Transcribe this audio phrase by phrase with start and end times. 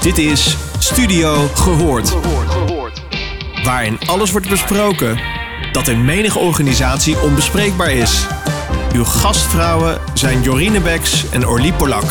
[0.00, 2.16] Dit is Studio Gehoord.
[3.64, 5.20] Waarin alles wordt besproken
[5.72, 8.26] dat in menige organisatie onbespreekbaar is.
[8.94, 12.04] Uw gastvrouwen zijn Jorine Beks en Orlie Polak.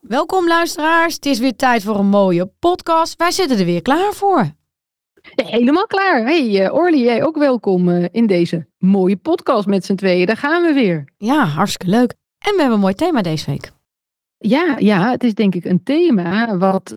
[0.00, 3.16] Welkom luisteraars, het is weer tijd voor een mooie podcast.
[3.16, 4.50] Wij zitten er weer klaar voor.
[5.34, 6.24] Helemaal klaar.
[6.24, 10.26] Hey uh, Orly, jij ook welkom uh, in deze mooie podcast met z'n tweeën.
[10.26, 11.12] Daar gaan we weer.
[11.18, 12.14] Ja, hartstikke leuk.
[12.38, 13.72] En we hebben een mooi thema deze week.
[14.42, 16.92] Ja, ja het is denk ik een thema wat,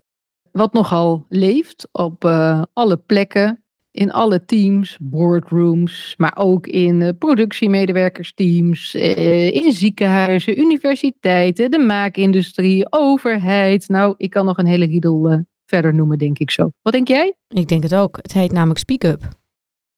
[0.52, 8.94] wat nogal leeft op uh, alle plekken, in alle teams, boardrooms, maar ook in productiemedewerkersteams,
[8.94, 13.88] in ziekenhuizen, universiteiten, de maakindustrie, overheid.
[13.88, 16.70] Nou, ik kan nog een hele riedel verder noemen, denk ik zo.
[16.82, 17.34] Wat denk jij?
[17.48, 18.16] Ik denk het ook.
[18.16, 19.22] Het heet namelijk Speak Up.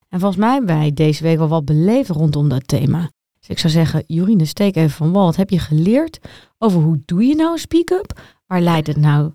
[0.08, 3.10] En volgens mij hebben wij deze week wel wat beleefd rondom dat thema.
[3.46, 5.24] Dus ik zou zeggen, Jorine, steek even van wal.
[5.24, 6.18] Wat heb je geleerd
[6.58, 8.20] over hoe doe je nou Speak Up?
[8.46, 9.32] Waar leidt het nou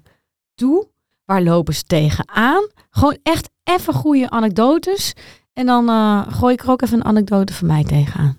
[0.56, 0.88] toe?
[1.26, 2.68] Waar lopen ze tegenaan?
[2.90, 5.14] Gewoon echt even goede anekdotes.
[5.54, 8.38] En dan uh, gooi ik er ook even een anekdote van mij tegenaan.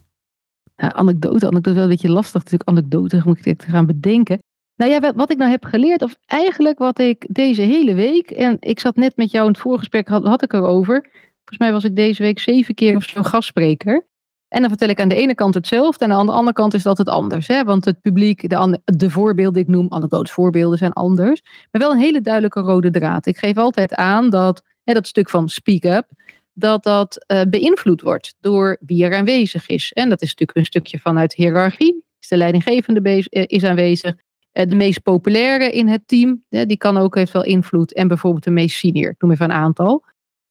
[0.77, 2.69] Ja, anekdote, anekdote wel een beetje lastig natuurlijk.
[2.69, 4.43] Anekdote moet ik gaan bedenken.
[4.77, 8.57] Nou ja, wat ik nou heb geleerd, of eigenlijk wat ik deze hele week, en
[8.61, 11.09] ik zat net met jou in het voorgesprek, had, had ik erover.
[11.37, 14.07] Volgens mij was ik deze week zeven keer of zo gastspreker.
[14.53, 16.83] En dan vertel ik aan de ene kant hetzelfde en aan de andere kant is
[16.83, 17.47] dat het anders.
[17.47, 17.65] Hè?
[17.65, 21.43] Want het publiek, de, de voorbeelden, ik noem anekdotes voorbeelden, zijn anders.
[21.71, 23.27] Maar wel een hele duidelijke rode draad.
[23.27, 26.07] Ik geef altijd aan dat hè, dat stuk van speak up,
[26.53, 29.93] dat dat uh, beïnvloed wordt door wie er aanwezig is.
[29.93, 32.05] En dat is natuurlijk een stukje vanuit hiërarchie.
[32.21, 34.15] Is de leidinggevende is aanwezig.
[34.53, 37.93] Eh, de meest populaire in het team, die kan ook heeft wel invloed.
[37.93, 40.05] En bijvoorbeeld de meest senior, noem even een aantal.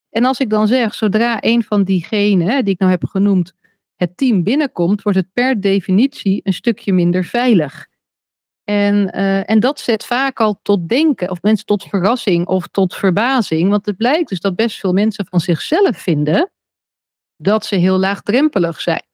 [0.10, 3.54] En als ik dan zeg, zodra een van diegenen die ik nou heb genoemd,
[4.02, 7.88] het team binnenkomt, wordt het per definitie een stukje minder veilig.
[8.64, 12.96] En, uh, en dat zet vaak al tot denken, of mensen tot verrassing of tot
[12.96, 13.70] verbazing.
[13.70, 16.52] Want het blijkt dus dat best veel mensen van zichzelf vinden
[17.38, 19.06] dat ze heel laagdrempelig zijn.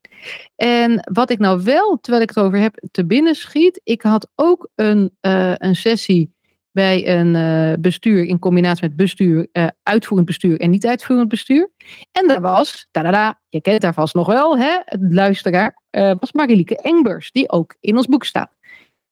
[0.56, 3.82] En wat ik nou wel, terwijl ik het over heb, te binnen schiet.
[3.84, 6.36] Ik had ook een, uh, een sessie
[6.78, 11.72] bij een uh, bestuur in combinatie met bestuur, uh, uitvoerend bestuur en niet uitvoerend bestuur.
[12.12, 15.82] En daar was, tadada, je kent haar vast nog wel, hè, luisteraar,
[16.20, 18.56] was Marilieke Engbers, die ook in ons boek staat.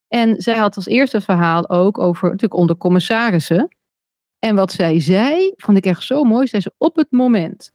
[0.07, 3.77] En zij had als eerste verhaal ook over natuurlijk onder commissarissen.
[4.39, 6.47] En wat zij zei, vond ik echt zo mooi.
[6.47, 7.71] Zei op het moment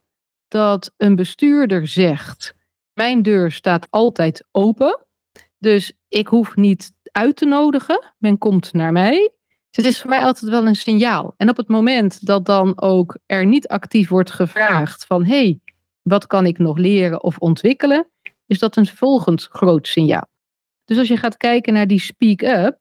[0.48, 2.54] dat een bestuurder zegt
[2.92, 5.06] mijn deur staat altijd open.
[5.58, 8.14] Dus ik hoef niet uit te nodigen.
[8.18, 9.30] Men komt naar mij.
[9.70, 11.34] Dus het is voor mij altijd wel een signaal.
[11.36, 15.60] En op het moment dat dan ook er niet actief wordt gevraagd van hé, hey,
[16.02, 18.10] wat kan ik nog leren of ontwikkelen,
[18.46, 20.28] is dat een volgend groot signaal.
[20.84, 22.78] Dus als je gaat kijken naar die speak up,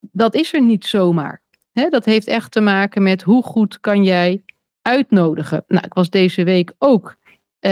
[0.00, 1.42] dat is er niet zomaar.
[1.72, 4.42] dat heeft echt te maken met hoe goed kan jij
[4.82, 5.64] uitnodigen.
[5.68, 7.16] Nou, ik was deze week ook
[7.60, 7.70] uh,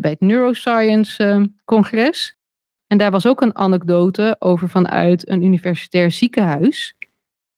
[0.00, 2.36] bij het Neuroscience uh, Congres.
[2.86, 6.95] En daar was ook een anekdote over vanuit een universitair ziekenhuis.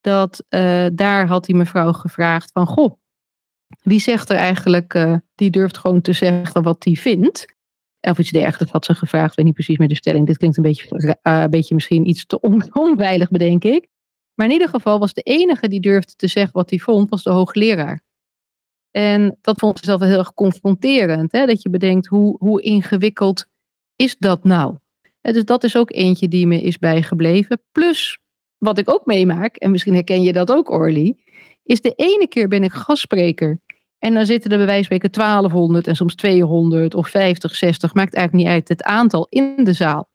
[0.09, 2.93] Dat uh, daar had die mevrouw gevraagd van, goh,
[3.83, 7.57] wie zegt er eigenlijk, die durft gewoon te zeggen wat hij vindt.
[8.01, 10.27] Of iets dergelijks had ze gevraagd, weet niet precies meer de stelling.
[10.27, 13.87] Dit klinkt een beetje, een beetje misschien iets te on onveilig, bedenk ik.
[14.35, 17.23] Maar in ieder geval was de enige die durfde te zeggen wat hij vond, was
[17.23, 18.03] de hoogleraar.
[18.91, 21.33] En dat vond ik zelf wel heel erg confronterend.
[21.33, 21.47] Hè?
[21.47, 23.47] Dat je bedenkt, hoe, hoe ingewikkeld
[23.97, 24.77] is dat nou?
[25.21, 27.63] Dus dat is ook eentje die me is bijgebleven.
[27.73, 28.19] Plus,
[28.59, 31.17] wat ik ook meemaak, en misschien herken je dat ook Orly,
[31.63, 33.61] is de ene keer ben ik gastspreker.
[33.99, 37.95] En dan zitten er bij wijze van spreken 1200 en soms 200 of 50, 60,
[37.95, 40.09] maakt eigenlijk niet uit het aantal in de zaal.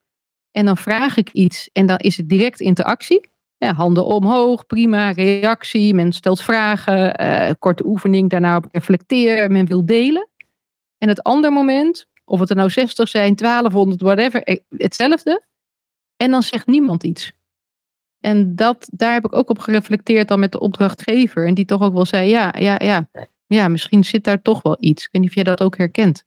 [0.51, 3.31] En dan vraag ik iets en dan is het direct interactie.
[3.57, 9.65] Ja, handen omhoog, prima, reactie, men stelt vragen, uh, korte oefening, daarna op reflecteren, men
[9.65, 10.29] wil delen.
[10.97, 15.43] En het andere moment, of het er nou 60 zijn, 1200, whatever, eh, hetzelfde.
[16.17, 17.31] En dan zegt niemand iets.
[18.23, 21.47] En dat, daar heb ik ook op gereflecteerd dan met de opdrachtgever.
[21.47, 23.09] En die toch ook wel zei, ja, ja, ja,
[23.47, 25.03] ja, misschien zit daar toch wel iets.
[25.03, 26.23] Ik weet niet of jij dat ook herkent.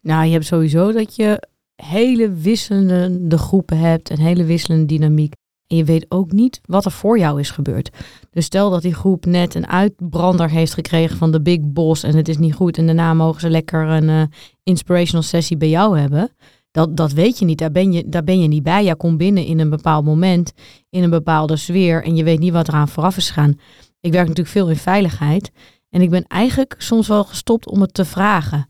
[0.00, 5.34] Nou, je hebt sowieso dat je hele wisselende groepen hebt, een hele wisselende dynamiek.
[5.66, 7.90] En je weet ook niet wat er voor jou is gebeurd.
[8.30, 12.16] Dus stel dat die groep net een uitbrander heeft gekregen van de big boss en
[12.16, 14.22] het is niet goed en daarna mogen ze lekker een uh,
[14.62, 16.30] inspirational sessie bij jou hebben.
[16.72, 18.84] Dat, dat weet je niet, daar ben je, daar ben je niet bij.
[18.84, 20.52] Je komt binnen in een bepaald moment,
[20.90, 23.58] in een bepaalde sfeer en je weet niet wat eraan vooraf is gaan.
[24.00, 25.50] Ik werk natuurlijk veel in veiligheid
[25.90, 28.68] en ik ben eigenlijk soms wel gestopt om het te vragen.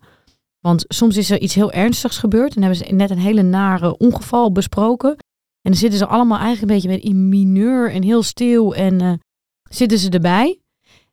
[0.60, 3.96] Want soms is er iets heel ernstigs gebeurd en hebben ze net een hele nare
[3.96, 5.10] ongeval besproken.
[5.10, 9.00] En dan zitten ze allemaal eigenlijk een beetje met in mineur en heel stil en
[9.00, 9.12] eh,
[9.62, 10.60] zitten ze erbij.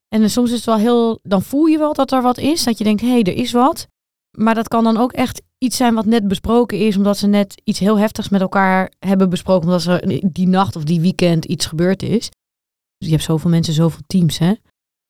[0.07, 2.77] En soms is het wel heel, dan voel je wel dat er wat is, dat
[2.77, 3.88] je denkt, hé, hey, er is wat.
[4.38, 7.62] Maar dat kan dan ook echt iets zijn wat net besproken is, omdat ze net
[7.64, 11.66] iets heel heftigs met elkaar hebben besproken, omdat er die nacht of die weekend iets
[11.66, 12.30] gebeurd is.
[12.98, 14.54] Dus je hebt zoveel mensen, zoveel teams, hè.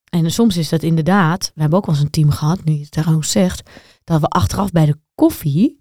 [0.10, 2.80] En soms is dat inderdaad, we hebben ook wel eens een team gehad, nu je
[2.80, 3.69] het trouwens zegt,
[4.04, 5.80] dat we achteraf bij de koffie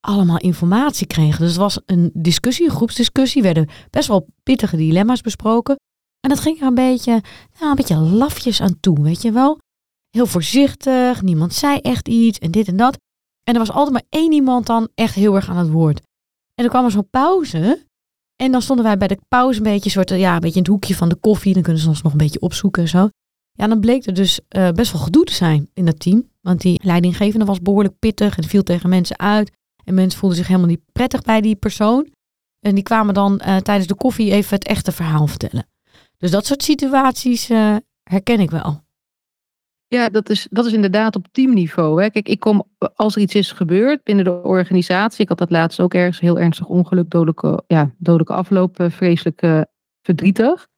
[0.00, 1.40] allemaal informatie kregen.
[1.40, 5.76] Dus het was een discussie, een groepsdiscussie, werden best wel pittige dilemma's besproken.
[6.20, 7.22] En dat ging er een beetje,
[7.58, 9.58] nou, een beetje lafjes aan toe, weet je wel.
[10.16, 12.98] Heel voorzichtig, niemand zei echt iets en dit en dat.
[13.44, 16.00] En er was altijd maar één iemand dan echt heel erg aan het woord.
[16.54, 17.86] En dan kwam er zo'n pauze.
[18.36, 20.70] En dan stonden wij bij de pauze een beetje, soort, ja, een beetje in het
[20.70, 21.54] hoekje van de koffie.
[21.54, 23.08] Dan kunnen ze ons nog een beetje opzoeken en zo.
[23.52, 26.30] Ja, dan bleek er dus uh, best wel gedoe te zijn in dat team.
[26.40, 29.52] Want die leidinggevende was behoorlijk pittig en viel tegen mensen uit.
[29.84, 32.08] En mensen voelden zich helemaal niet prettig bij die persoon.
[32.60, 35.66] En die kwamen dan uh, tijdens de koffie even het echte verhaal vertellen.
[36.16, 38.80] Dus dat soort situaties uh, herken ik wel.
[39.92, 42.02] Ja, dat is, dat is inderdaad op teamniveau.
[42.02, 42.10] Hè.
[42.10, 45.22] Kijk, ik kom, als er iets is gebeurd binnen de organisatie.
[45.22, 49.60] Ik had dat laatst ook ergens heel ernstig ongeluk, dodelijke, ja, dodelijke afloop, vreselijk uh,
[50.02, 50.68] verdrietig.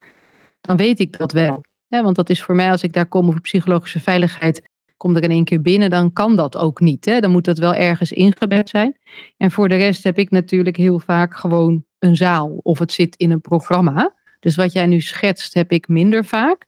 [0.60, 1.64] Dan weet ik dat wel.
[1.88, 5.22] Hè, want dat is voor mij, als ik daar kom over psychologische veiligheid, kom er
[5.22, 7.04] in één keer binnen, dan kan dat ook niet.
[7.04, 7.20] Hè?
[7.20, 8.96] Dan moet dat wel ergens ingebed zijn.
[9.36, 13.16] En voor de rest heb ik natuurlijk heel vaak gewoon een zaal of het zit
[13.16, 14.14] in een programma.
[14.40, 16.66] Dus wat jij nu schetst, heb ik minder vaak.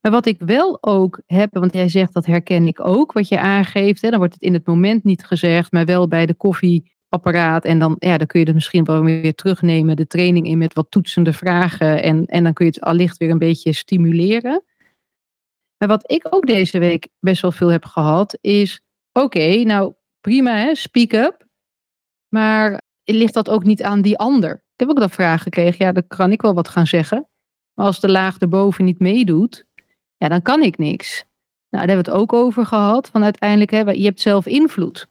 [0.00, 3.40] Maar wat ik wel ook heb, want jij zegt dat herken ik ook, wat je
[3.40, 7.64] aangeeft, hè, dan wordt het in het moment niet gezegd, maar wel bij de koffieapparaat.
[7.64, 10.74] En dan, ja, dan kun je het misschien wel weer terugnemen, de training in met
[10.74, 12.02] wat toetsende vragen.
[12.02, 14.64] En, en dan kun je het allicht weer een beetje stimuleren.
[15.78, 18.80] Maar wat ik ook deze week best wel veel heb gehad, is:
[19.12, 21.46] oké, nou prima, hè, speak up.
[22.28, 24.52] Maar ligt dat ook niet aan die ander?
[24.52, 25.84] Ik heb ook dat vraag gekregen.
[25.84, 27.28] Ja, dan kan ik wel wat gaan zeggen.
[27.74, 29.64] Maar als de laag erboven niet meedoet,
[30.20, 31.24] ja, dan kan ik niks.
[31.70, 33.08] Nou, daar hebben we het ook over gehad.
[33.08, 35.06] Van uiteindelijk, hè, je hebt zelf invloed.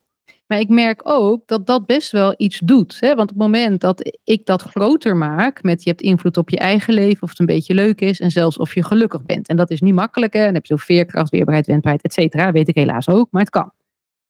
[0.48, 2.98] Maar ik merk ook dat dat best wel iets doet.
[3.00, 3.08] Hè?
[3.08, 6.58] Want op het moment dat ik dat groter maak, met je hebt invloed op je
[6.58, 9.48] eigen leven, of het een beetje leuk is, en zelfs of je gelukkig bent.
[9.48, 10.34] En dat is niet makkelijk.
[10.34, 10.46] Hè?
[10.46, 12.52] Dan heb je zo veerkracht, weerbaarheid, wendbaarheid, et cetera.
[12.52, 13.72] Weet ik helaas ook, maar het kan.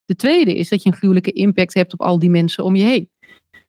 [0.06, 2.84] De tweede is dat je een gruwelijke impact hebt op al die mensen om je
[2.84, 3.10] heen.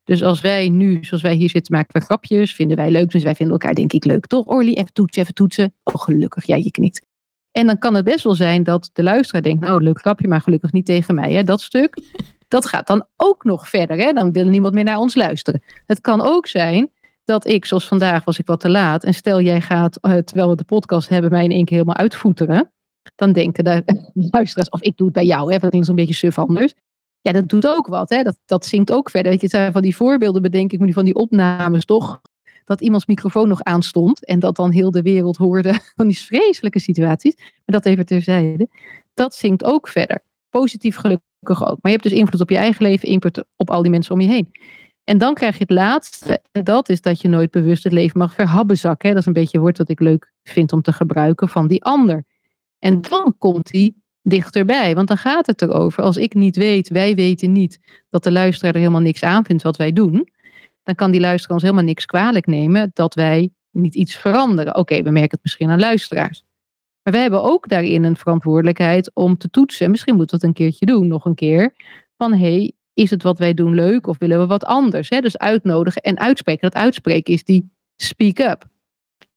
[0.04, 3.10] Dus als wij nu, zoals wij hier zitten, maken we grapjes, vinden wij leuk.
[3.10, 4.46] Dus wij vinden elkaar denk ik leuk, toch?
[4.46, 5.74] Orly, even toetsen, even toetsen.
[5.82, 7.08] Oh, gelukkig, ja, je knikt.
[7.52, 10.40] En dan kan het best wel zijn dat de luisteraar denkt, nou, leuk grapje, maar
[10.40, 11.32] gelukkig niet tegen mij.
[11.32, 11.44] Hè?
[11.44, 11.96] Dat stuk.
[12.48, 13.96] Dat gaat dan ook nog verder.
[13.96, 14.12] Hè?
[14.12, 15.62] Dan wil niemand meer naar ons luisteren.
[15.86, 16.90] Het kan ook zijn
[17.24, 19.04] dat ik, zoals vandaag was ik wat te laat.
[19.04, 22.02] En stel jij gaat, uh, terwijl we de podcast hebben, mij in één keer helemaal
[22.02, 22.72] uitvoeteren.
[23.14, 23.82] Dan denken de
[24.30, 26.74] luisteraars, of ik doe het bij jou, hè, dat is een beetje suf anders.
[27.20, 28.10] Ja, dat doet ook wat.
[28.10, 28.22] Hè?
[28.22, 29.32] Dat, dat zingt ook verder.
[29.32, 32.20] Weet je, zijn van die voorbeelden bedenk ik me van die opnames toch.
[32.64, 34.24] Dat iemands microfoon nog aanstond.
[34.24, 37.34] En dat dan heel de wereld hoorde van die vreselijke situaties.
[37.36, 38.68] Maar dat even terzijde.
[39.14, 40.22] Dat zingt ook verder.
[40.50, 41.58] Positief geluk ook.
[41.58, 44.20] Maar je hebt dus invloed op je eigen leven, invloed op al die mensen om
[44.20, 44.50] je heen.
[45.04, 48.18] En dan krijg je het laatste, en dat is dat je nooit bewust het leven
[48.18, 49.10] mag verhabbezakken.
[49.10, 51.84] Dat is een beetje een woord dat ik leuk vind om te gebruiken van die
[51.84, 52.24] ander.
[52.78, 56.02] En dan komt die dichterbij, want dan gaat het erover.
[56.02, 57.80] Als ik niet weet, wij weten niet
[58.10, 60.28] dat de luisteraar er helemaal niks aan vindt wat wij doen,
[60.82, 64.76] dan kan die luisteraar ons helemaal niks kwalijk nemen dat wij niet iets veranderen.
[64.76, 66.44] Oké, we merken het misschien aan luisteraars.
[67.02, 69.90] Maar wij hebben ook daarin een verantwoordelijkheid om te toetsen.
[69.90, 71.74] Misschien moeten we het een keertje doen, nog een keer.
[72.16, 75.08] Van hey, is het wat wij doen leuk of willen we wat anders?
[75.08, 76.70] Dus uitnodigen en uitspreken.
[76.70, 78.68] Dat uitspreken is die speak up.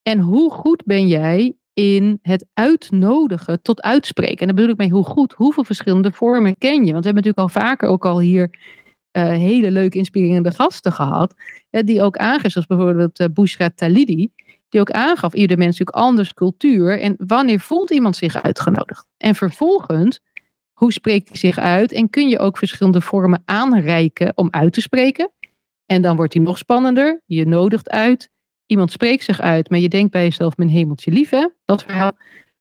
[0.01, 4.37] En hoe goed ben jij in het uitnodigen tot uitspreken?
[4.37, 6.91] En dan bedoel ik mee hoe goed, hoeveel verschillende vormen ken je?
[6.91, 8.49] Want we hebben natuurlijk al vaker ook al hier
[9.11, 11.33] uh, hele leuke, inspirerende gasten gehad.
[11.69, 14.31] die ook aangeven, zoals bijvoorbeeld uh, Talidi
[14.73, 16.99] die ook aangaf, ieder mens natuurlijk anders cultuur.
[16.99, 19.05] En wanneer voelt iemand zich uitgenodigd?
[19.17, 20.19] En vervolgens,
[20.73, 21.91] hoe spreekt hij zich uit?
[21.91, 25.31] En kun je ook verschillende vormen aanreiken om uit te spreken?
[25.85, 27.21] En dan wordt hij nog spannender.
[27.25, 28.29] Je nodigt uit.
[28.65, 32.11] Iemand spreekt zich uit, maar je denkt bij jezelf, mijn hemeltje lief hè, dat verhaal.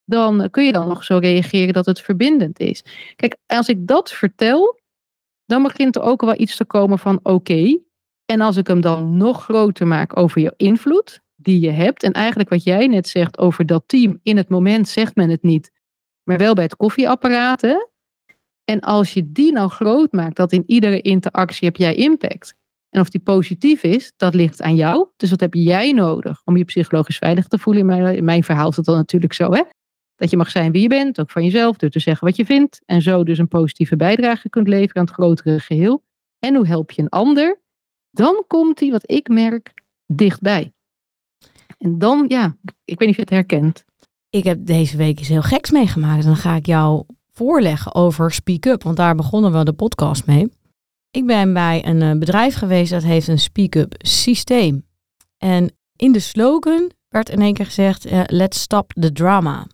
[0.04, 2.84] Dan kun je dan nog zo reageren dat het verbindend is.
[3.16, 4.80] Kijk, als ik dat vertel,
[5.46, 7.78] dan begint er ook wel iets te komen van oké.
[8.26, 12.02] en als ik hem dan nog groter maak over je invloed, die je hebt.
[12.02, 15.42] En eigenlijk wat jij net zegt over dat team, in het moment zegt men het
[15.42, 15.70] niet,
[16.22, 17.60] maar wel bij het koffieapparaat.
[17.60, 17.86] Hè?
[18.64, 22.54] En als je die nou groot maakt, dat in iedere interactie heb jij impact.
[22.94, 25.08] En of die positief is, dat ligt aan jou.
[25.16, 27.82] Dus wat heb jij nodig om je psychologisch veilig te voelen?
[27.82, 29.62] In mijn, in mijn verhaal is het dan natuurlijk zo, hè?
[30.16, 32.44] Dat je mag zijn wie je bent, ook van jezelf, door te zeggen wat je
[32.44, 32.80] vindt.
[32.84, 36.02] En zo dus een positieve bijdrage kunt leveren aan het grotere geheel.
[36.38, 37.60] En hoe help je een ander?
[38.12, 39.74] dan komt hij, wat ik merk,
[40.06, 40.72] dichtbij.
[41.78, 43.84] En dan, ja, ik weet niet of je het herkent.
[44.30, 46.24] Ik heb deze week iets heel geks meegemaakt.
[46.24, 50.48] Dan ga ik jou voorleggen over Speak Up, want daar begonnen we de podcast mee.
[51.12, 54.86] Ik ben bij een eh, bedrijf geweest dat heeft een Speak Up systeem.
[55.38, 59.66] En in de slogan werd in één keer gezegd, uh, let's stop the drama.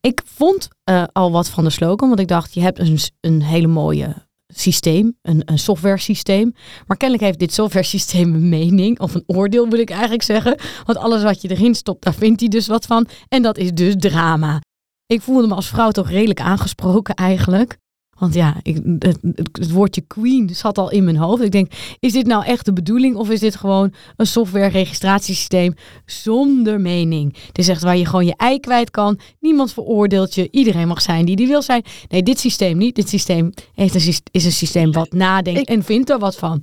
[0.00, 3.42] Ik vond uh, al wat van de slogan, want ik dacht, je hebt een, een
[3.42, 6.54] hele mooie systeem, een, een software systeem.
[6.86, 10.58] Maar kennelijk heeft dit software systeem een mening, of een oordeel moet ik eigenlijk zeggen.
[10.84, 13.06] Want alles wat je erin stopt, daar vindt hij dus wat van.
[13.28, 14.60] En dat is dus drama.
[15.06, 17.78] Ik voelde me als vrouw toch redelijk aangesproken eigenlijk.
[18.18, 19.18] Want ja, ik, het,
[19.52, 21.42] het, woordje queen zat al in mijn hoofd.
[21.42, 25.74] Ik denk, is dit nou echt de bedoeling of is dit gewoon een software registratiesysteem
[26.06, 27.36] zonder mening?
[27.46, 29.18] Het is echt waar je gewoon je ei kwijt kan.
[29.40, 30.48] Niemand veroordeelt je.
[30.50, 31.82] Iedereen mag zijn die die wil zijn.
[32.08, 32.94] Nee, dit systeem niet.
[32.94, 36.62] Dit systeem heeft een, is een systeem wat nadenkt en vindt er wat van.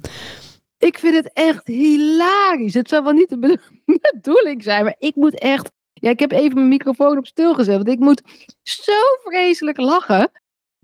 [0.78, 2.74] Ik vind het echt hilarisch.
[2.74, 5.72] Het zou wel niet de bedoeling zijn, maar ik moet echt...
[5.94, 8.22] Ja, ik heb even mijn microfoon op stil gezet, want ik moet
[8.64, 10.32] zo vreselijk lachen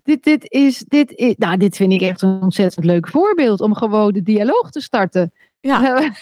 [0.06, 3.74] dit, dit, is, dit, is, nou, dit vind ik echt een ontzettend leuk voorbeeld om
[3.74, 5.32] gewoon de dialoog te starten.
[5.60, 5.80] Ja,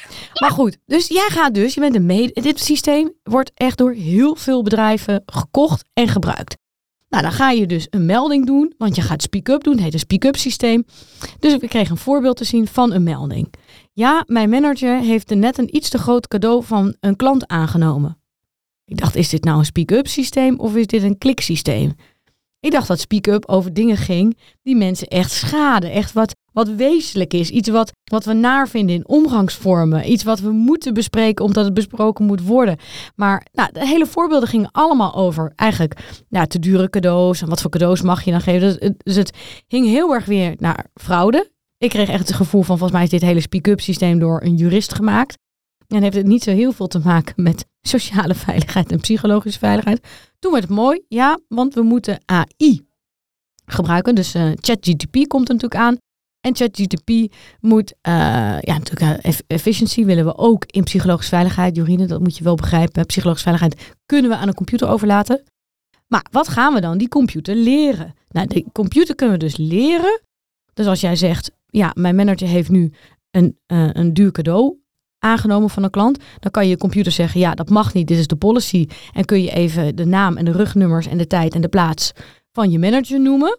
[0.41, 0.79] maar goed.
[0.87, 2.41] Dus jij gaat dus, je bent een mede.
[2.41, 6.57] Dit systeem wordt echt door heel veel bedrijven gekocht en gebruikt.
[7.09, 9.73] Nou, dan ga je dus een melding doen, want je gaat speak-up doen.
[9.73, 10.85] Het heet een speak-up systeem.
[11.38, 13.53] Dus ik kreeg een voorbeeld te zien van een melding.
[13.93, 18.19] Ja, mijn manager heeft net een iets te groot cadeau van een klant aangenomen.
[18.85, 21.95] Ik dacht, is dit nou een speak-up systeem of is dit een kliksysteem?
[22.64, 25.90] Ik dacht dat Speak Up over dingen ging die mensen echt schaden.
[25.90, 27.50] Echt wat, wat wezenlijk is.
[27.50, 30.11] Iets wat, wat we naar vinden in omgangsvormen.
[30.11, 32.76] Iets wat we moeten bespreken omdat het besproken moet worden.
[33.16, 37.42] Maar nou, de hele voorbeelden gingen allemaal over eigenlijk nou, te dure cadeaus.
[37.42, 38.61] En wat voor cadeaus mag je dan geven.
[38.61, 41.50] Dus het, dus het hing heel erg weer naar fraude.
[41.78, 44.56] Ik kreeg echt het gevoel van volgens mij is dit hele speak-up systeem door een
[44.56, 45.38] jurist gemaakt.
[45.88, 50.07] En heeft het niet zo heel veel te maken met sociale veiligheid en psychologische veiligheid.
[50.38, 52.87] Toen werd het mooi, ja, want we moeten AI
[53.67, 54.14] gebruiken.
[54.14, 55.97] Dus uh, ChatGTP komt er natuurlijk aan.
[56.41, 58.12] En ChatGTP moet, uh,
[58.61, 61.76] ja, natuurlijk, uh, efficiency willen we ook in psychologische veiligheid.
[61.76, 63.07] Jorine, dat moet je wel begrijpen.
[63.07, 65.43] Psychologische veiligheid kunnen we aan een computer overlaten.
[66.07, 68.14] Maar wat gaan we dan die computer leren?
[68.29, 70.21] Nou, de computer kunnen we dus leren.
[70.75, 72.93] Dus als jij zegt, ja, mijn manager heeft nu
[73.31, 74.84] een, een duur cadeau
[75.25, 78.26] aangenomen van een klant, dan kan je computer zeggen, ja, dat mag niet, dit is
[78.26, 78.87] de policy.
[79.12, 82.12] En kun je even de naam en de rugnummers en de tijd en de plaats
[82.52, 83.59] van je manager noemen.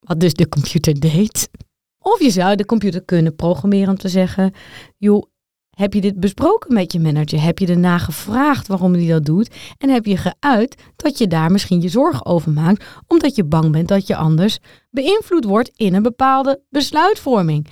[0.00, 1.50] Wat dus de computer deed.
[1.98, 4.52] Of je zou de computer kunnen programmeren om te zeggen,
[4.96, 5.22] joh,
[5.70, 7.42] heb je dit besproken met je manager?
[7.42, 9.54] Heb je erna gevraagd waarom hij dat doet?
[9.78, 13.72] En heb je geuit dat je daar misschien je zorgen over maakt, omdat je bang
[13.72, 14.58] bent dat je anders
[14.90, 17.68] beïnvloed wordt in een bepaalde besluitvorming?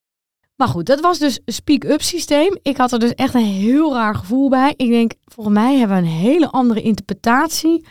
[0.59, 2.59] Maar goed, dat was dus speak-up systeem.
[2.63, 4.75] Ik had er dus echt een heel raar gevoel bij.
[4.77, 7.87] Ik denk, volgens mij hebben we een hele andere interpretatie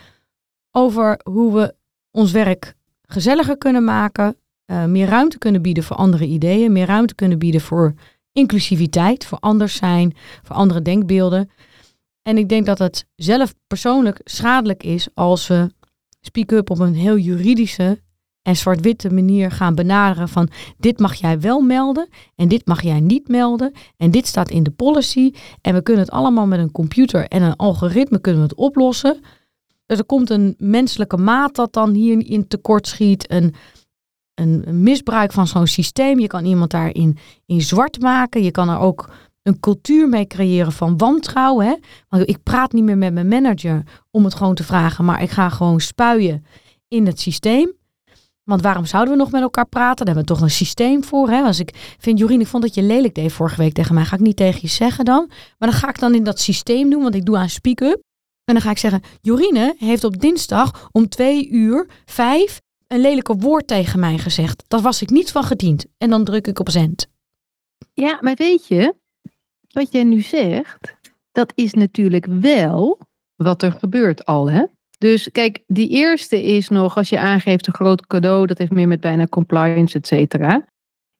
[0.70, 1.74] over hoe we
[2.10, 4.36] ons werk gezelliger kunnen maken.
[4.66, 6.72] Uh, meer ruimte kunnen bieden voor andere ideeën.
[6.72, 7.94] Meer ruimte kunnen bieden voor
[8.32, 11.50] inclusiviteit, voor anders zijn, voor andere denkbeelden.
[12.22, 15.70] En ik denk dat het zelf persoonlijk schadelijk is als we
[16.20, 18.02] speak-up op een heel juridische
[18.48, 23.00] en zwart-witte manier gaan benaderen van dit mag jij wel melden en dit mag jij
[23.00, 26.70] niet melden en dit staat in de policy en we kunnen het allemaal met een
[26.70, 29.20] computer en een algoritme kunnen we het oplossen.
[29.86, 33.54] Dus er komt een menselijke maat dat dan hierin tekort schiet, een,
[34.34, 36.18] een, misbruik van zo'n systeem.
[36.18, 39.10] Je kan iemand daarin in zwart maken, je kan er ook
[39.42, 41.66] een cultuur mee creëren van wantrouwen.
[41.66, 41.74] Hè?
[42.08, 45.30] Want ik praat niet meer met mijn manager om het gewoon te vragen, maar ik
[45.30, 46.44] ga gewoon spuien
[46.88, 47.76] in het systeem.
[48.48, 50.06] Want waarom zouden we nog met elkaar praten?
[50.06, 51.30] Daar hebben we toch een systeem voor.
[51.30, 51.42] Hè?
[51.42, 54.04] Als ik vind, Jorien, ik vond dat je lelijk deed vorige week tegen mij.
[54.04, 55.26] Ga ik niet tegen je zeggen dan.
[55.58, 58.00] Maar dan ga ik dan in dat systeem doen, want ik doe aan speak-up.
[58.44, 63.36] En dan ga ik zeggen, Jorine heeft op dinsdag om twee uur vijf een lelijke
[63.36, 64.64] woord tegen mij gezegd.
[64.68, 65.86] Daar was ik niet van gediend.
[65.98, 67.08] En dan druk ik op zend.
[67.94, 68.94] Ja, maar weet je,
[69.68, 70.96] wat jij nu zegt,
[71.32, 72.98] dat is natuurlijk wel
[73.36, 74.64] wat er gebeurt al, hè?
[74.98, 78.88] Dus kijk, die eerste is nog als je aangeeft een groot cadeau, dat heeft meer
[78.88, 80.66] met bijna compliance, et cetera.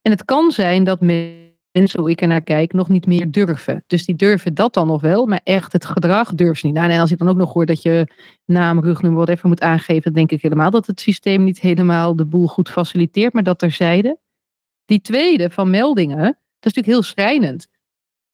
[0.02, 3.84] En het kan zijn dat mensen, hoe ik er naar kijk, nog niet meer durven.
[3.86, 6.74] Dus die durven dat dan nog wel, maar echt het gedrag durven ze niet.
[6.74, 8.06] Nou, en als ik dan ook nog hoor dat je
[8.44, 12.24] naam, rugnummer, wat even moet aangeven, denk ik helemaal dat het systeem niet helemaal de
[12.24, 14.18] boel goed faciliteert, maar dat terzijde.
[14.84, 16.36] Die tweede van meldingen, dat
[16.72, 17.68] is natuurlijk heel schrijnend.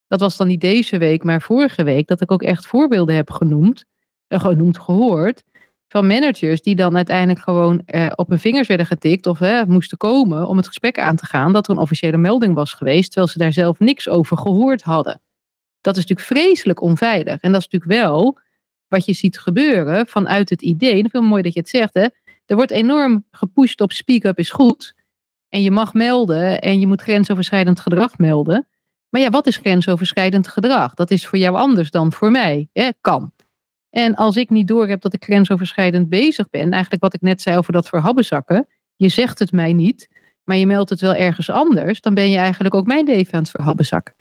[0.07, 3.31] Dat was dan niet deze week, maar vorige week, dat ik ook echt voorbeelden heb
[3.31, 3.85] genoemd
[4.27, 5.43] genoemd, gehoord.
[5.87, 10.47] van managers die dan uiteindelijk gewoon eh, op hun vingers werden getikt of moesten komen
[10.47, 13.37] om het gesprek aan te gaan dat er een officiële melding was geweest, terwijl ze
[13.37, 15.21] daar zelf niks over gehoord hadden.
[15.81, 17.41] Dat is natuurlijk vreselijk onveilig.
[17.41, 18.39] En dat is natuurlijk wel
[18.87, 21.03] wat je ziet gebeuren vanuit het idee.
[21.03, 21.93] Het mooi dat je het zegt.
[21.93, 22.07] Hè?
[22.45, 24.93] Er wordt enorm gepusht op speak up is goed.
[25.49, 28.67] En je mag melden en je moet grensoverschrijdend gedrag melden.
[29.09, 30.93] Maar ja, wat is grensoverschrijdend gedrag?
[30.93, 32.69] Dat is voor jou anders dan voor mij.
[32.73, 32.89] Hè?
[33.01, 33.31] Kan.
[33.95, 37.41] En als ik niet door heb dat ik grensoverschrijdend bezig ben, eigenlijk wat ik net
[37.41, 40.09] zei over dat verhabbezakken, je zegt het mij niet,
[40.43, 43.41] maar je meldt het wel ergens anders, dan ben je eigenlijk ook mijn leven aan
[43.41, 44.15] het verhabbezakken.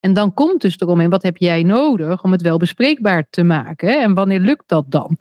[0.00, 3.42] En dan komt dus erom in, wat heb jij nodig om het wel bespreekbaar te
[3.42, 4.02] maken?
[4.02, 5.18] En wanneer lukt dat dan?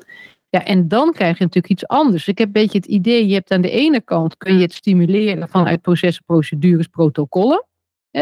[0.49, 2.27] Ja, en dan krijg je natuurlijk iets anders.
[2.27, 4.73] Ik heb een beetje het idee, je hebt aan de ene kant, kun je het
[4.73, 7.65] stimuleren vanuit processen, procedures, protocollen.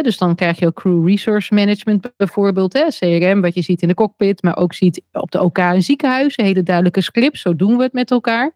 [0.02, 3.94] Dus dan krijg je ook crew resource management bijvoorbeeld, CRM, wat je ziet in de
[3.94, 7.84] cockpit, maar ook ziet op de OK in ziekenhuizen, hele duidelijke scripts, zo doen we
[7.84, 8.56] het met elkaar.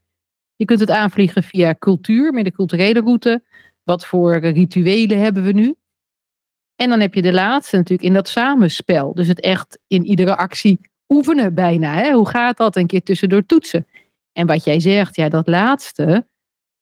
[0.55, 3.43] Je kunt het aanvliegen via cultuur, met de culturele route.
[3.83, 5.75] Wat voor rituelen hebben we nu?
[6.75, 9.13] En dan heb je de laatste natuurlijk in dat samenspel.
[9.13, 10.79] Dus het echt in iedere actie
[11.09, 11.93] oefenen bijna.
[11.93, 12.11] Hè?
[12.11, 12.75] Hoe gaat dat?
[12.75, 13.87] Een keer tussendoor toetsen.
[14.31, 16.27] En wat jij zegt, ja, dat laatste.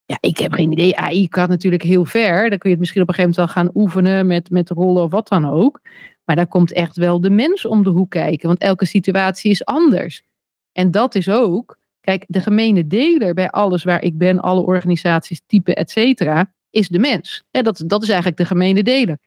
[0.08, 0.98] Ja, ik heb geen idee.
[0.98, 2.50] AI kan natuurlijk heel ver.
[2.50, 5.04] Dan kun je het misschien op een gegeven moment wel gaan oefenen met, met rollen
[5.04, 5.82] of wat dan ook.
[6.26, 8.48] Maar daar komt echt wel de mens om de hoek kijken.
[8.48, 10.24] Want elke situatie is anders.
[10.72, 15.42] En dat is ook, kijk, de gemene deler bij alles waar ik ben, alle organisaties,
[15.46, 17.44] type, et cetera, is de mens.
[17.52, 19.18] Ja, dat, dat is eigenlijk de gemene deler.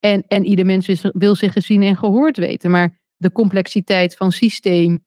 [0.00, 2.70] En, en ieder mens wil zich gezien en gehoord weten.
[2.70, 5.04] Maar de complexiteit van systeem,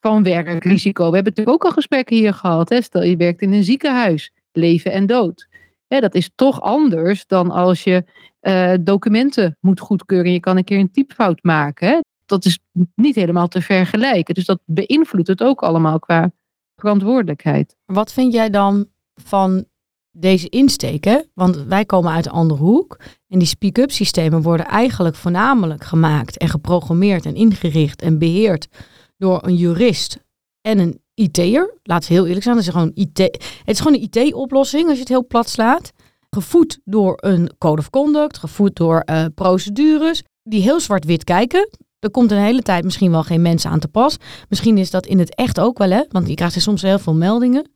[0.00, 1.08] van werk, risico.
[1.08, 2.68] We hebben natuurlijk ook al gesprekken hier gehad.
[2.68, 2.80] Hè?
[2.82, 5.48] Stel je werkt in een ziekenhuis, leven en dood.
[5.86, 8.04] Hè, dat is toch anders dan als je
[8.40, 10.32] uh, documenten moet goedkeuren.
[10.32, 11.88] Je kan een keer een typfout maken.
[11.88, 11.98] Hè?
[12.26, 12.58] Dat is
[12.94, 14.34] niet helemaal te vergelijken.
[14.34, 16.32] Dus dat beïnvloedt het ook allemaal qua
[16.76, 17.76] verantwoordelijkheid.
[17.84, 19.66] Wat vind jij dan van
[20.10, 22.98] deze insteken, want wij komen uit een andere hoek.
[23.28, 28.68] En die speak-up systemen worden eigenlijk voornamelijk gemaakt en geprogrammeerd en ingericht en beheerd
[29.16, 30.24] door een jurist
[30.60, 31.78] en een IT'er.
[31.82, 33.18] Laat we heel eerlijk zijn, dat is gewoon IT.
[33.18, 35.92] Het is gewoon een IT-oplossing als je het heel plat slaat.
[36.30, 41.68] Gevoed door een code of conduct, gevoed door uh, procedures die heel zwart-wit kijken.
[41.98, 44.16] Er komt een hele tijd misschien wel geen mensen aan te pas.
[44.48, 46.02] Misschien is dat in het echt ook wel, hè?
[46.08, 47.70] Want je krijgt er soms heel veel meldingen.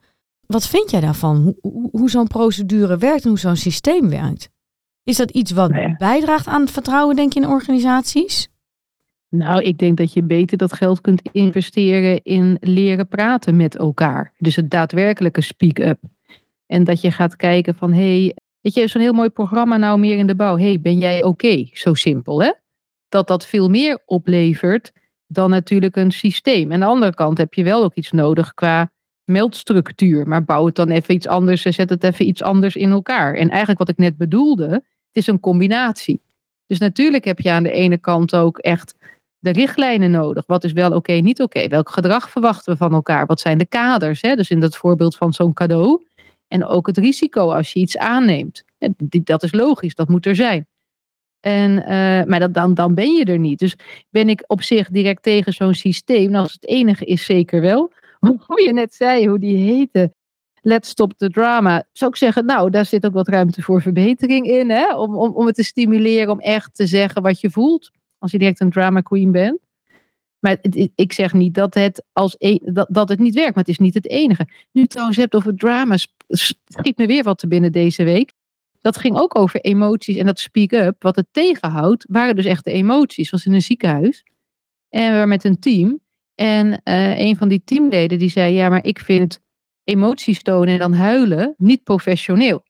[0.47, 1.55] Wat vind jij daarvan?
[1.61, 4.49] Hoe, hoe, zo'n procedure werkt en hoe zo'n systeem werkt?
[5.05, 8.49] Is dat iets wat bijdraagt aan het vertrouwen, denk je, in organisaties?
[9.31, 14.33] Nou, ik denk dat je beter dat geld kunt investeren in leren praten met elkaar.
[14.39, 15.99] Dus het daadwerkelijke speak-up.
[16.67, 19.99] En dat je gaat kijken van, hé, hey, weet je, zo'n heel mooi programma nou
[19.99, 20.59] meer in de bouw.
[20.59, 21.67] hey, ben jij oké?
[21.73, 22.53] Zo simpel, hè?
[23.09, 24.93] Dat dat veel meer oplevert
[25.27, 26.67] dan natuurlijk een systeem.
[26.67, 28.91] En aan de andere kant heb je wel ook iets nodig qua
[29.25, 30.29] meldstructuur.
[30.29, 33.35] Maar bouw het dan even iets anders en zet het even iets anders in elkaar.
[33.35, 36.23] En eigenlijk wat ik net bedoelde, het is een combinatie.
[36.67, 38.95] Dus natuurlijk heb je aan de ene kant ook echt
[39.41, 40.45] de richtlijnen nodig.
[40.47, 41.69] Wat is wel oké, niet oké?
[41.69, 43.27] Welk gedrag verwachten we van elkaar?
[43.27, 44.21] Wat zijn de kaders?
[44.21, 44.35] Hè?
[44.35, 46.07] Dus in dat voorbeeld van zo'n cadeau.
[46.49, 48.65] En ook het risico als je iets aanneemt.
[49.09, 50.67] Dat is logisch, dat moet er zijn.
[51.41, 51.87] En, uh,
[52.25, 53.59] maar dat, dan, dan ben je er niet.
[53.59, 53.77] Dus
[54.11, 56.31] ben ik op zich direct tegen zo'n systeem.
[56.31, 57.93] Nou, als het enige is, zeker wel
[58.47, 60.13] hoe je net zei, hoe die heette.
[60.63, 61.85] Let's Stop the Drama.
[61.93, 64.71] Zou ik zeggen, nou, daar zit ook wat ruimte voor verbetering in.
[64.71, 64.95] Hè?
[64.95, 67.91] Om, om, om het te stimuleren om echt te zeggen wat je voelt.
[68.21, 69.59] Als je direct een drama queen bent.
[70.39, 70.59] Maar
[70.95, 73.79] ik zeg niet dat het, als e, dat, dat het niet werkt, maar het is
[73.79, 74.49] niet het enige.
[74.73, 75.97] Nu trouwens hebt over drama,
[76.29, 78.33] schiet me weer wat te binnen deze week.
[78.81, 81.03] Dat ging ook over emoties en dat speak-up.
[81.03, 83.29] Wat het tegenhoudt, waren dus echt de emoties.
[83.29, 84.25] Zoals in een ziekenhuis.
[84.89, 86.01] En we met een team.
[86.35, 89.41] En uh, een van die teamleden die zei, ja, maar ik vind
[89.85, 92.65] emoties tonen en dan huilen niet professioneel.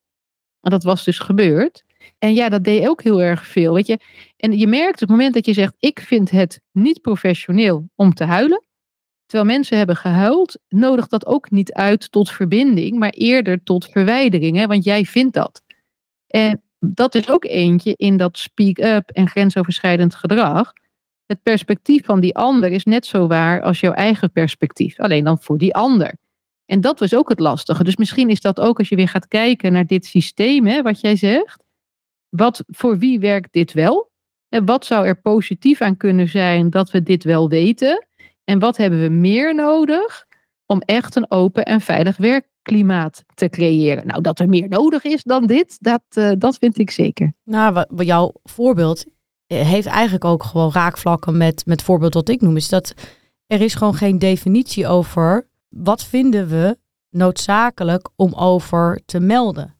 [0.60, 1.84] En dat was dus gebeurd.
[2.18, 3.98] En ja, dat deed ook heel erg veel, weet je.
[4.36, 8.14] En je merkt op het moment dat je zegt, ik vind het niet professioneel om
[8.14, 8.64] te huilen.
[9.26, 14.56] Terwijl mensen hebben gehuild, nodigt dat ook niet uit tot verbinding, maar eerder tot verwijdering,
[14.56, 15.62] hè, want jij vindt dat.
[16.26, 20.72] En dat is ook eentje in dat speak-up en grensoverschrijdend gedrag
[21.30, 24.98] het perspectief van die ander is net zo waar als jouw eigen perspectief.
[24.98, 26.16] Alleen dan voor die ander.
[26.66, 27.84] En dat was ook het lastige.
[27.84, 31.00] Dus misschien is dat ook als je weer gaat kijken naar dit systeem, hè, wat
[31.00, 31.62] jij zegt.
[32.30, 34.10] Wat, voor wie werkt dit wel?
[34.48, 38.06] En wat zou er positief aan kunnen zijn dat we dit wel weten?
[38.44, 40.26] En wat hebben we meer nodig
[40.66, 44.06] om echt een open en veilig werkklimaat te creëren?
[44.06, 47.32] Nou, dat er meer nodig is dan dit, dat, uh, dat vind ik zeker.
[47.44, 49.04] Nou, jouw voorbeeld
[49.46, 52.56] heeft eigenlijk ook gewoon raakvlakken met, met voorbeeld wat ik noem.
[52.56, 52.94] Is dat
[53.46, 56.78] er is gewoon geen definitie over wat vinden we
[57.10, 59.79] noodzakelijk om over te melden?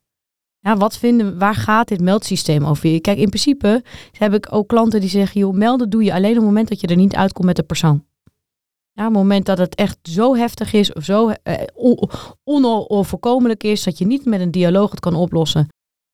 [0.61, 3.01] Ja, wat vinden, waar gaat dit meldsysteem over?
[3.01, 6.37] Kijk, in principe heb ik ook klanten die zeggen, joh, melden doe je alleen op
[6.37, 8.05] het moment dat je er niet uitkomt met de persoon.
[8.93, 11.63] Ja, op het moment dat het echt zo heftig is of zo eh,
[12.45, 15.69] onoverkomelijk is, dat je niet met een dialoog het kan oplossen.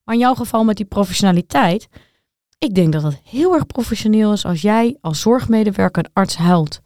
[0.04, 1.88] Maar in jouw geval met die professionaliteit,
[2.59, 6.80] ik denk dat het heel erg professioneel is als jij als zorgmedewerker een arts huilt.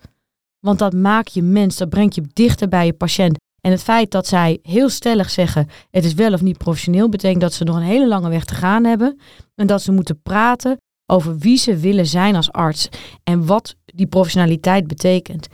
[0.61, 3.39] Want dat maakt je mens, dat brengt je dichter bij je patiënt.
[3.61, 7.41] En het feit dat zij heel stellig zeggen: het is wel of niet professioneel, betekent
[7.41, 9.19] dat ze nog een hele lange weg te gaan hebben.
[9.55, 12.89] En dat ze moeten praten over wie ze willen zijn als arts
[13.25, 15.49] en wat die professionaliteit betekent.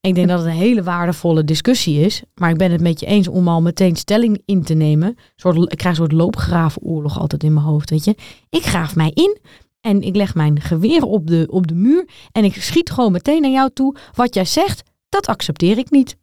[0.00, 2.22] Ik denk dat het een hele waardevolle discussie is.
[2.34, 5.08] Maar ik ben het met je eens om al meteen stelling in te nemen.
[5.08, 7.90] ik krijg een soort loopgravenoorlog altijd in mijn hoofd.
[7.90, 8.14] Weet je.
[8.50, 9.38] Ik graaf mij in
[9.80, 12.08] en ik leg mijn geweer op de, op de muur.
[12.32, 13.96] En ik schiet gewoon meteen naar jou toe.
[14.14, 16.16] Wat jij zegt, dat accepteer ik niet.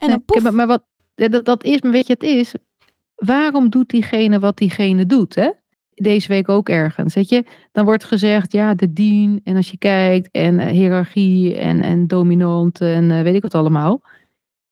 [0.00, 0.50] En dan poef.
[0.50, 0.82] maar wat,
[1.14, 2.54] dat, dat is, weet je, het is.
[3.14, 5.34] Waarom doet diegene wat diegene doet?
[5.34, 5.50] Hè?
[6.00, 7.14] deze week ook ergens.
[7.14, 9.40] Weet je, dan wordt gezegd, ja, de dien.
[9.44, 13.54] En als je kijkt, en uh, hiërarchie en, en dominant en uh, weet ik wat
[13.54, 14.00] allemaal.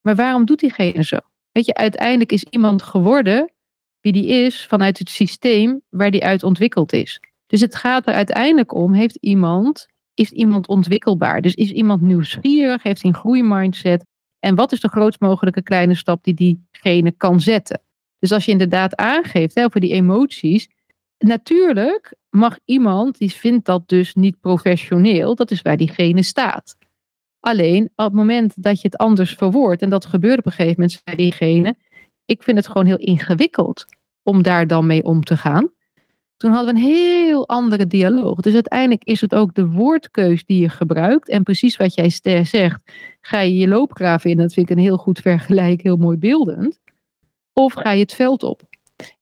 [0.01, 1.17] Maar waarom doet diegene zo?
[1.53, 3.53] Weet je, uiteindelijk is iemand geworden
[4.01, 7.21] wie die is vanuit het systeem waar die uit ontwikkeld is.
[7.47, 11.41] Dus het gaat er uiteindelijk om, heeft iemand, is iemand ontwikkelbaar?
[11.41, 14.05] Dus is iemand nieuwsgierig, heeft hij een groeimindset?
[14.39, 17.83] En wat is de grootst mogelijke kleine stap die diegene kan zetten?
[18.19, 20.69] Dus als je inderdaad aangeeft hè, over die emoties,
[21.19, 26.77] natuurlijk mag iemand die vindt dat dus niet professioneel, dat is waar diegene staat.
[27.41, 30.81] Alleen op het moment dat je het anders verwoordt, en dat gebeurt op een gegeven
[30.81, 31.77] moment bij diegene,
[32.25, 33.85] ik vind het gewoon heel ingewikkeld
[34.23, 35.71] om daar dan mee om te gaan.
[36.39, 38.41] Toen hadden we een heel andere dialoog.
[38.41, 41.29] Dus uiteindelijk is het ook de woordkeus die je gebruikt.
[41.29, 42.11] En precies wat jij
[42.45, 42.81] zegt,
[43.21, 44.37] ga je je loopgraven in.
[44.37, 46.81] Dat vind ik een heel goed vergelijk, heel mooi beeldend.
[47.53, 48.63] Of ga je het veld op.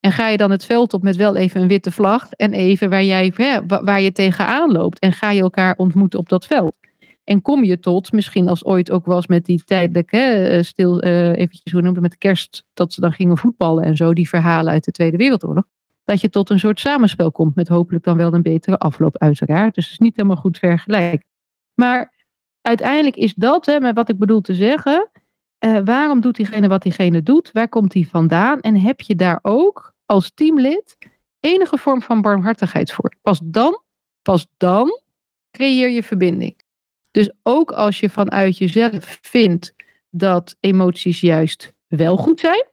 [0.01, 2.91] En ga je dan het veld op met wel even een witte vlag en even
[2.91, 3.33] waar, jij,
[3.67, 4.99] waar je tegenaan loopt.
[4.99, 6.75] En ga je elkaar ontmoeten op dat veld.
[7.25, 11.05] En kom je tot, misschien als ooit ook was met die tijdelijk, hè, eh, stil,
[11.05, 14.73] uh, eventjes hoe noemen met kerst, dat ze dan gingen voetballen en zo, die verhalen
[14.73, 15.65] uit de Tweede Wereldoorlog.
[16.07, 19.75] Dat je tot een soort samenspel komt met hopelijk dan wel een betere afloop uiteraard.
[19.75, 21.25] Dus het is niet helemaal goed vergelijk.
[21.75, 22.13] Maar
[22.61, 25.11] uiteindelijk is dat, hè, met wat ik bedoel te zeggen,
[25.65, 27.53] uh, waarom doet diegene wat diegene doet?
[27.53, 28.61] Waar komt die vandaan?
[28.61, 30.97] En heb je daar ook als teamlid
[31.41, 33.13] enige vorm van barmhartigheid voor?
[33.23, 33.83] Pas dan,
[34.23, 35.01] pas dan
[35.51, 36.65] creëer je verbinding.
[37.11, 39.75] Dus ook als je vanuit jezelf vindt
[40.11, 42.67] dat emoties juist wel goed zijn,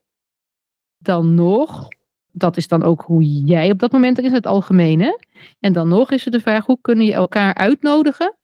[0.97, 1.87] dan nog,
[2.33, 5.19] dat is dan ook hoe jij op dat moment er is, het algemene.
[5.59, 8.35] En dan nog is het de vraag, hoe kunnen je elkaar uitnodigen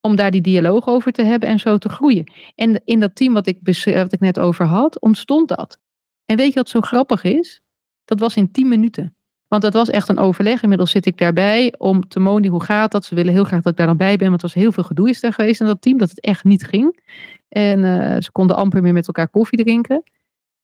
[0.00, 2.32] om daar die dialoog over te hebben en zo te groeien.
[2.54, 5.78] En in dat team wat ik, wat ik net over had, ontstond dat.
[6.24, 7.60] En weet je wat zo grappig is?
[8.04, 9.14] Dat was in tien minuten.
[9.48, 10.62] Want dat was echt een overleg.
[10.62, 13.04] Inmiddels zit ik daarbij om te monitoren hoe gaat dat.
[13.04, 14.28] Ze willen heel graag dat ik daar dan bij ben.
[14.28, 15.98] Want er was heel veel gedoe is daar geweest in dat team.
[15.98, 17.00] Dat het echt niet ging.
[17.48, 20.02] En uh, ze konden amper meer met elkaar koffie drinken.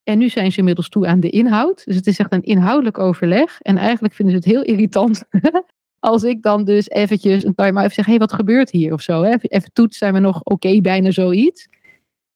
[0.08, 1.84] En nu zijn ze inmiddels toe aan de inhoud.
[1.84, 3.60] Dus het is echt een inhoudelijk overleg.
[3.60, 5.24] En eigenlijk vinden ze het heel irritant
[5.98, 9.00] als ik dan dus eventjes een time out zeg, hé, hey, wat gebeurt hier of
[9.02, 9.22] zo?
[9.22, 9.36] Hè?
[9.40, 11.68] Even toets, zijn we nog oké, bijna zoiets.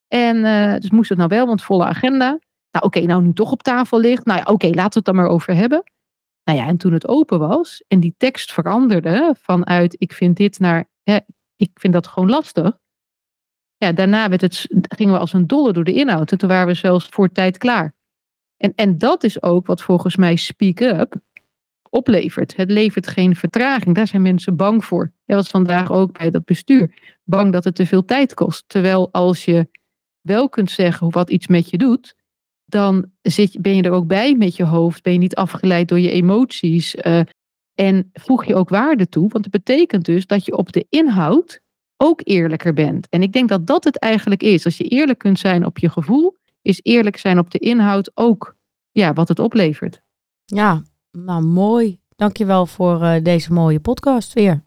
[0.08, 2.38] En uh, dus moest het nou wel, want volle agenda.
[2.70, 4.24] Nou oké, nou nu toch op tafel ligt.
[4.24, 5.82] Nou ja, oké, laten we het dan maar over hebben.
[6.44, 10.58] Nou ja, en toen het open was en die tekst veranderde vanuit ik vind dit
[10.58, 11.18] naar, hè,
[11.56, 12.78] ik vind dat gewoon lastig.
[13.84, 16.32] Ja, daarna werd het, gingen we als een dolle door de inhoud.
[16.32, 17.94] En toen waren we zelfs voor tijd klaar.
[18.56, 21.14] En, en dat is ook wat volgens mij Speak Up
[21.90, 22.56] oplevert.
[22.56, 23.94] Het levert geen vertraging.
[23.94, 25.12] Daar zijn mensen bang voor.
[25.26, 26.94] Dat was vandaag ook bij dat bestuur.
[27.24, 28.64] Bang dat het te veel tijd kost.
[28.66, 29.68] Terwijl als je
[30.20, 32.14] wel kunt zeggen wat iets met je doet,
[32.64, 35.02] dan zit, ben je er ook bij met je hoofd.
[35.02, 36.94] Ben je niet afgeleid door je emoties.
[36.94, 37.20] Uh,
[37.74, 39.28] en voeg je ook waarde toe.
[39.28, 41.60] Want het betekent dus dat je op de inhoud
[42.02, 43.08] ook eerlijker bent.
[43.08, 44.64] En ik denk dat dat het eigenlijk is.
[44.64, 48.56] Als je eerlijk kunt zijn op je gevoel, is eerlijk zijn op de inhoud ook
[48.90, 50.02] ja, wat het oplevert.
[50.44, 51.98] Ja, nou, mooi.
[52.16, 54.64] Dankjewel voor uh, deze mooie podcast weer.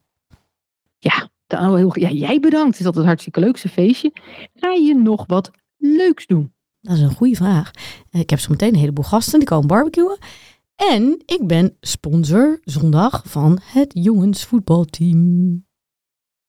[0.97, 2.69] Ja, dan, ja, jij bedankt.
[2.71, 4.11] Het is altijd hartstikke leukste feestje.
[4.53, 6.53] Ga je nog wat leuks doen?
[6.81, 7.71] Dat is een goede vraag.
[8.11, 10.17] Ik heb zo meteen een heleboel gasten die komen barbecuen.
[10.75, 15.65] En ik ben sponsor zondag van het jongensvoetbalteam.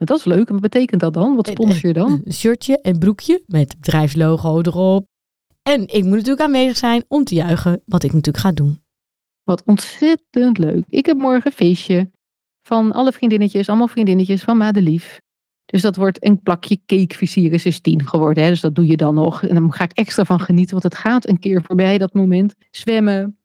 [0.04, 0.46] Dat is leuk.
[0.46, 1.36] En wat betekent dat dan?
[1.36, 2.22] Wat sponsor je dan?
[2.24, 5.06] Een shirtje en broekje met bedrijfslogo erop.
[5.62, 8.82] En ik moet natuurlijk aanwezig zijn om te juichen wat ik natuurlijk ga doen.
[9.42, 10.84] Wat ontzettend leuk.
[10.88, 12.10] Ik heb morgen een feestje
[12.62, 15.20] van alle vriendinnetjes, allemaal vriendinnetjes van Madelief.
[15.64, 18.42] Dus dat wordt een plakje cake Visirus is 10 geworden.
[18.42, 18.48] Hè?
[18.48, 19.42] Dus dat doe je dan nog.
[19.42, 22.54] En dan ga ik extra van genieten, want het gaat een keer voorbij dat moment.
[22.70, 23.38] Zwemmen.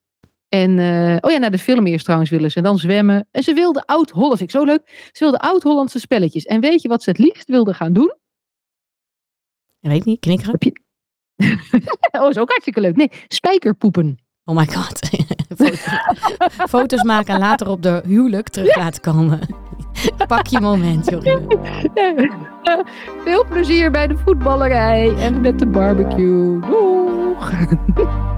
[0.50, 2.58] En, eh, oh ja, naar de film eerst trouwens willen ze.
[2.58, 3.28] En dan zwemmen.
[3.32, 5.10] En ze wilde oud-Holland, ik zo leuk.
[5.12, 6.46] Ze wilde oud-Hollandse spelletjes.
[6.46, 8.14] En weet je wat ze het liefst wilde gaan doen?
[9.82, 10.52] Ik weet niet, knikkeren?
[10.52, 10.82] Heb je...
[12.22, 12.96] oh, is ook hartstikke leuk.
[12.96, 14.18] Nee, spijkerpoepen.
[14.44, 15.00] Oh my god.
[15.58, 15.88] Foto's,
[16.70, 19.40] foto's maken en later op de huwelijk terug laten komen.
[20.28, 21.48] Pak je moment, Jorine.
[23.24, 26.60] Veel plezier bij de voetballerij en met de barbecue.
[26.60, 28.38] Doeg!